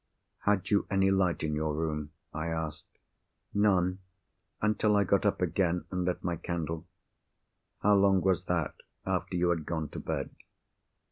"Had 0.45 0.71
you 0.71 0.87
any 0.89 1.11
light 1.11 1.43
in 1.43 1.53
your 1.53 1.75
room?" 1.75 2.09
I 2.33 2.47
asked. 2.47 2.87
"None—until 3.53 4.95
I 4.95 5.03
got 5.03 5.27
up 5.27 5.41
again, 5.43 5.85
and 5.91 6.05
lit 6.05 6.23
my 6.23 6.37
candle." 6.37 6.87
"How 7.83 7.93
long 7.93 8.19
was 8.19 8.45
that, 8.45 8.73
after 9.05 9.35
you 9.35 9.49
had 9.51 9.67
gone 9.67 9.89
to 9.89 9.99
bed?" 9.99 10.31